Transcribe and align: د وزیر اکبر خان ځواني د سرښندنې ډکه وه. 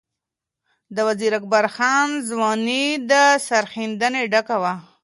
د 0.95 0.97
وزیر 1.07 1.31
اکبر 1.39 1.65
خان 1.75 2.09
ځواني 2.29 2.85
د 3.09 3.11
سرښندنې 3.47 4.21
ډکه 4.31 4.57
وه. 4.61 4.73